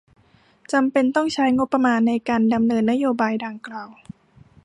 [0.71, 3.89] จำเป็นต้องใช้งบประมาณ ในการดำเนินนโยบายดังกล่าว